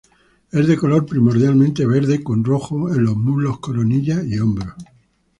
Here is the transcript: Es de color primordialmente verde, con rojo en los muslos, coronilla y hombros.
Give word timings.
Es 0.51 0.65
de 0.67 0.77
color 0.77 1.05
primordialmente 1.05 1.85
verde, 1.85 2.23
con 2.23 2.43
rojo 2.43 2.91
en 2.91 3.03
los 3.03 3.15
muslos, 3.15 3.59
coronilla 3.59 4.23
y 4.23 4.39
hombros. 4.39 4.73